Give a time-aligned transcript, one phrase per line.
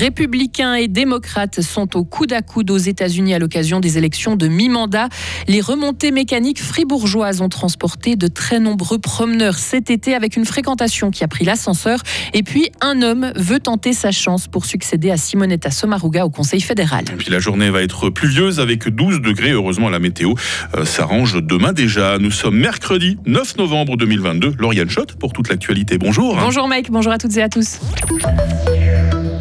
[0.00, 4.48] Républicains et démocrates sont au coude à coude aux États-Unis à l'occasion des élections de
[4.48, 5.10] mi-mandat.
[5.46, 11.10] Les remontées mécaniques fribourgeoises ont transporté de très nombreux promeneurs cet été avec une fréquentation
[11.10, 12.00] qui a pris l'ascenseur.
[12.32, 16.62] Et puis, un homme veut tenter sa chance pour succéder à Simonetta Sommaruga au Conseil
[16.62, 17.04] fédéral.
[17.12, 19.50] Et puis la journée va être pluvieuse avec 12 degrés.
[19.50, 20.32] Heureusement, la météo
[20.76, 22.16] euh, s'arrange demain déjà.
[22.16, 24.54] Nous sommes mercredi 9 novembre 2022.
[24.58, 25.98] Lauriane Schott pour toute l'actualité.
[25.98, 26.36] Bonjour.
[26.36, 27.80] Bonjour Mike, bonjour à toutes et à tous.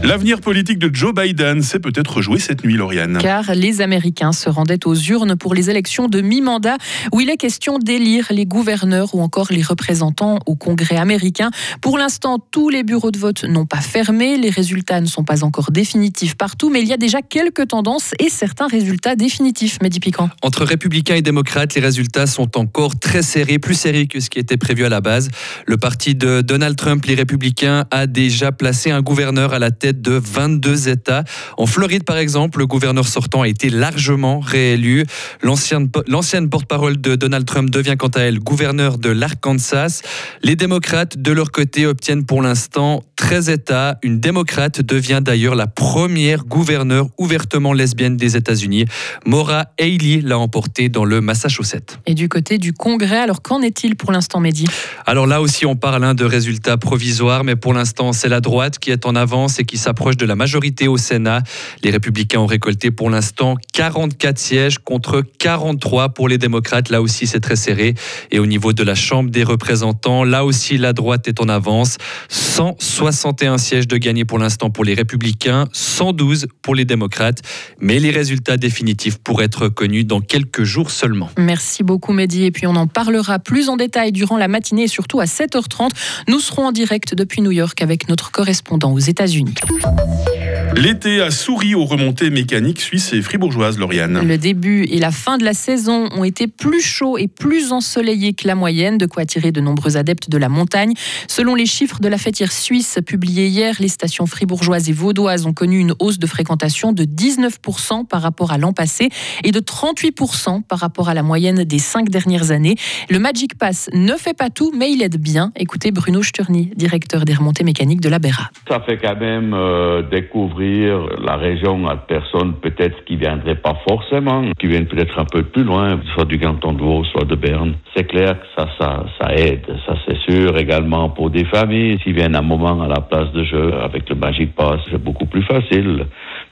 [0.01, 3.17] L'avenir politique de Joe Biden s'est peut-être rejoué cette nuit, Lauriane.
[3.19, 6.77] Car les Américains se rendaient aux urnes pour les élections de mi-mandat
[7.11, 11.51] où il est question d'élire les gouverneurs ou encore les représentants au Congrès américain.
[11.81, 14.37] Pour l'instant, tous les bureaux de vote n'ont pas fermé.
[14.37, 18.13] Les résultats ne sont pas encore définitifs partout, mais il y a déjà quelques tendances
[18.19, 20.29] et certains résultats définitifs, Mehdi Piquant.
[20.41, 24.39] Entre républicains et démocrates, les résultats sont encore très serrés, plus serrés que ce qui
[24.39, 25.29] était prévu à la base.
[25.67, 29.88] Le parti de Donald Trump, les républicains, a déjà placé un gouverneur à la tête
[29.93, 31.23] de 22 États.
[31.57, 35.05] En Floride, par exemple, le gouverneur sortant a été largement réélu.
[35.41, 40.01] L'ancienne porte-parole de Donald Trump devient quant à elle gouverneur de l'Arkansas.
[40.43, 43.97] Les démocrates, de leur côté, obtiennent pour l'instant 13 États.
[44.01, 48.85] Une démocrate devient d'ailleurs la première gouverneure ouvertement lesbienne des États-Unis.
[49.25, 51.99] Maura Haley l'a emporté dans le Massachusetts.
[52.05, 54.65] Et du côté du Congrès, alors qu'en est-il pour l'instant, Mehdi?
[55.05, 58.79] Alors là aussi, on parle hein, de résultats provisoires, mais pour l'instant, c'est la droite
[58.79, 61.41] qui est en avance et qui s'approche de la majorité au Sénat.
[61.83, 66.89] Les républicains ont récolté pour l'instant 44 sièges contre 43 pour les démocrates.
[66.89, 67.95] Là aussi, c'est très serré.
[68.31, 71.97] Et au niveau de la Chambre des représentants, là aussi, la droite est en avance.
[72.29, 77.41] 161 sièges de gagné pour l'instant pour les républicains, 112 pour les démocrates.
[77.79, 81.29] Mais les résultats définitifs pourraient être connus dans quelques jours seulement.
[81.37, 82.43] Merci beaucoup, Mehdi.
[82.43, 85.89] Et puis, on en parlera plus en détail durant la matinée et surtout à 7h30.
[86.27, 89.53] Nous serons en direct depuis New York avec notre correspondant aux États-Unis.
[89.69, 90.58] Thank you.
[90.75, 94.25] L'été a souri aux remontées mécaniques suisses et fribourgeoises, Lauriane.
[94.25, 98.33] Le début et la fin de la saison ont été plus chauds et plus ensoleillés
[98.33, 100.93] que la moyenne, de quoi attirer de nombreux adeptes de la montagne.
[101.27, 105.53] Selon les chiffres de la fêtière suisse publiés hier, les stations fribourgeoises et vaudoises ont
[105.53, 109.09] connu une hausse de fréquentation de 19% par rapport à l'an passé
[109.43, 112.75] et de 38% par rapport à la moyenne des cinq dernières années.
[113.09, 115.51] Le Magic Pass ne fait pas tout, mais il aide bien.
[115.57, 118.51] Écoutez Bruno Sturny, directeur des remontées mécaniques de la Béra.
[118.69, 124.43] Ça fait quand même euh, découvrir la région à personnes peut-être qui viendraient pas forcément,
[124.59, 127.75] qui viennent peut-être un peu plus loin, soit du canton de Vaud, soit de Berne.
[127.95, 130.57] C'est clair que ça, ça, ça aide, ça c'est sûr.
[130.57, 134.15] Également pour des familles, s'ils viennent un moment à la place de jeu avec le
[134.15, 136.05] Magic Pass, c'est beaucoup plus facile.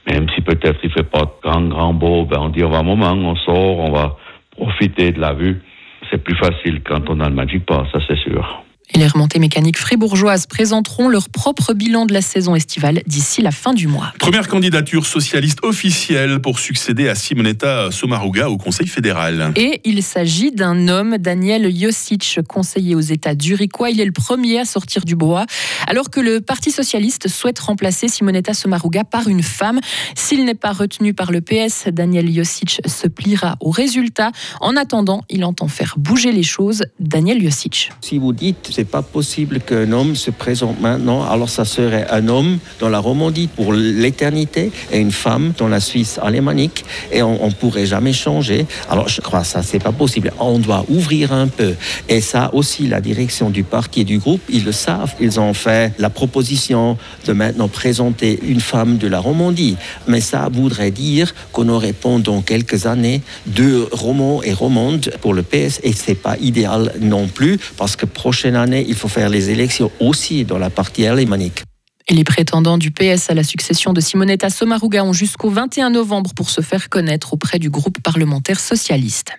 [0.10, 2.84] Même si peut-être il fait pas grand grand beau, ben on dit on va un
[2.84, 4.16] moment, on sort, on va
[4.52, 5.62] profiter de la vue.
[6.10, 8.64] C'est plus facile quand on a le Magic Pass, ça c'est sûr.
[8.94, 13.52] Et les remontées mécaniques fribourgeoises présenteront leur propre bilan de la saison estivale d'ici la
[13.52, 14.14] fin du mois.
[14.18, 19.52] Première candidature socialiste officielle pour succéder à Simonetta Sommaruga au Conseil fédéral.
[19.56, 23.90] Et il s'agit d'un homme, Daniel Josic, conseiller aux États d'Uriquois.
[23.90, 25.46] Il est le premier à sortir du bois,
[25.86, 29.80] alors que le Parti socialiste souhaite remplacer Simonetta Sommaruga par une femme.
[30.16, 34.32] S'il n'est pas retenu par le PS, Daniel Josic se pliera au résultat.
[34.62, 36.84] En attendant, il entend faire bouger les choses.
[37.00, 37.92] Daniel Josic.
[38.02, 41.28] Si vous dites c'est pas possible qu'un homme se présente maintenant.
[41.28, 45.80] Alors ça serait un homme dans la Romandie pour l'éternité et une femme dans la
[45.80, 48.68] Suisse alémanique et on, on pourrait jamais changer.
[48.88, 50.32] Alors je crois que ça c'est pas possible.
[50.40, 51.74] On doit ouvrir un peu
[52.08, 55.16] et ça aussi la direction du parti et du groupe ils le savent.
[55.20, 59.76] Ils ont fait la proposition de maintenant présenter une femme de la Romandie.
[60.08, 65.42] Mais ça voudrait dire qu'on aurait pendant quelques années deux romans et romandes pour le
[65.42, 69.50] PS et c'est pas idéal non plus parce que prochaine année il faut faire les
[69.50, 71.67] élections aussi dans la partie alémanique.
[72.10, 76.50] Les prétendants du PS à la succession de Simonetta Sommaruga ont jusqu'au 21 novembre pour
[76.50, 79.34] se faire connaître auprès du groupe parlementaire socialiste.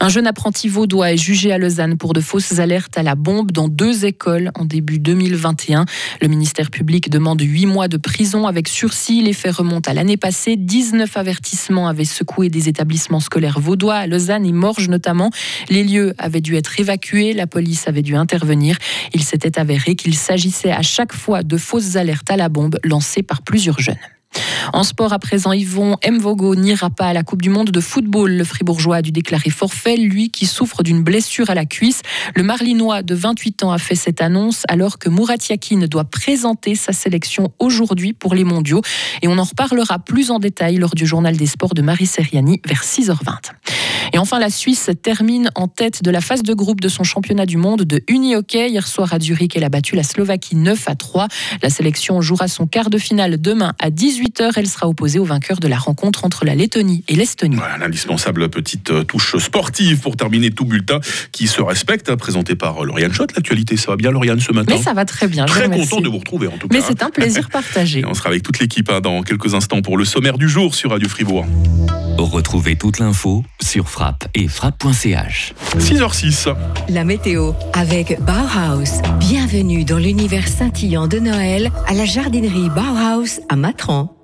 [0.00, 3.50] Un jeune apprenti vaudois est jugé à Lausanne pour de fausses alertes à la bombe
[3.50, 5.86] dans deux écoles en début 2021.
[6.20, 9.22] Le ministère public demande huit mois de prison avec sursis.
[9.22, 10.56] Les faits remontent à l'année passée.
[10.56, 15.30] 19 avertissements avaient secoué des établissements scolaires vaudois à Lausanne et Morges notamment.
[15.70, 17.32] Les lieux avaient dû être évacués.
[17.32, 18.76] La police avait dû intervenir.
[19.14, 23.22] Il s'était avéré qu'il s'agissait à chaque fois de fausses alertes à la bombe lancées
[23.22, 23.96] par plusieurs jeunes.
[24.72, 28.32] En sport à présent, Yvon Mvogo n'ira pas à la Coupe du Monde de football.
[28.32, 32.02] Le Fribourgeois a dû déclarer forfait, lui qui souffre d'une blessure à la cuisse.
[32.34, 36.74] Le Marlinois de 28 ans a fait cette annonce alors que Murat Yakin doit présenter
[36.74, 38.82] sa sélection aujourd'hui pour les mondiaux.
[39.22, 42.60] Et on en reparlera plus en détail lors du journal des sports de Marie Seriani
[42.66, 43.52] vers 6h20.
[44.12, 47.46] Et enfin, la Suisse termine en tête de la phase de groupe de son championnat
[47.46, 48.70] du monde de uni-hockey.
[48.70, 51.28] Hier soir à Zurich, elle a battu la Slovaquie 9 à 3.
[51.62, 54.52] La sélection jouera son quart de finale demain à 18h.
[54.56, 57.56] Elle sera opposée au vainqueur de la rencontre entre la Lettonie et l'Estonie.
[57.56, 61.00] Voilà, l'indispensable petite euh, touche sportive pour terminer tout bulletin
[61.32, 63.30] qui se respecte, hein, présenté par euh, Lauriane Schott.
[63.34, 65.46] L'actualité, ça va bien, Lauriane, ce matin Mais ça va très bien.
[65.46, 66.76] Très content de vous retrouver, en tout cas.
[66.76, 68.00] Mais c'est un plaisir partagé.
[68.00, 70.74] Et on sera avec toute l'équipe hein, dans quelques instants pour le sommaire du jour
[70.74, 71.46] sur Radio Fribourg.
[72.18, 75.54] Retrouvez toute l'info sur frappe et frappe.ch.
[75.78, 76.54] 6h06.
[76.90, 79.00] La météo avec Bauhaus.
[79.18, 84.15] Bienvenue dans l'univers scintillant de Noël à la jardinerie Bauhaus à Matran.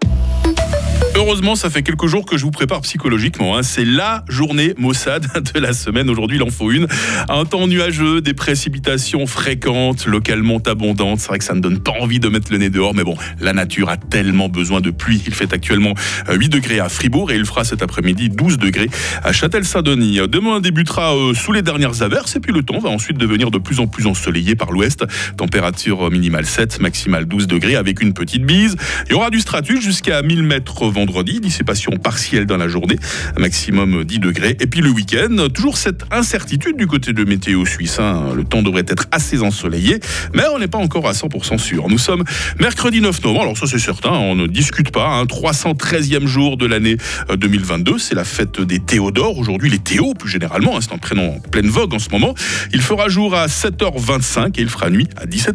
[1.15, 3.57] Heureusement, ça fait quelques jours que je vous prépare psychologiquement.
[3.57, 3.63] hein.
[3.63, 6.09] C'est la journée Mossad de la semaine.
[6.09, 6.87] Aujourd'hui, il en faut une.
[7.29, 11.21] Un temps nuageux, des précipitations fréquentes, localement abondantes.
[11.21, 13.15] C'est vrai que ça ne donne pas envie de mettre le nez dehors, mais bon,
[13.41, 15.23] la nature a tellement besoin de pluie.
[15.27, 15.93] Il fait actuellement
[16.31, 18.89] euh, 8 degrés à Fribourg et il fera cet après-midi 12 degrés
[19.23, 20.21] à Châtel-Saint-Denis.
[20.29, 23.59] Demain débutera euh, sous les dernières averses et puis le temps va ensuite devenir de
[23.59, 25.05] plus en plus ensoleillé par l'ouest.
[25.37, 28.77] Température minimale 7, maximale 12 degrés avec une petite bise.
[29.07, 32.97] Il y aura du stratus jusqu'à 1000 mètres vendredi, dissipation partielle dans la journée,
[33.37, 34.57] maximum 10 degrés.
[34.61, 37.99] Et puis le week-end, toujours cette incertitude du côté de météo suisse.
[37.99, 38.33] hein.
[38.37, 39.99] Le temps devrait être assez ensoleillé,
[40.33, 41.89] mais on n'est pas encore à 100% sûr.
[41.89, 42.23] Nous sommes
[42.61, 45.25] mercredi 9 novembre, alors ça c'est certain, on ne discute pas, hein.
[45.25, 46.97] 313e jour de l'année
[47.31, 49.39] euh, 2022, c'est la fête des Théodores.
[49.39, 52.35] Aujourd'hui, les Théos, plus généralement, hein, c'est un prénom en pleine vogue en ce moment.
[52.73, 55.51] Il fera jour à 7h25 et il fera nuit à 17h.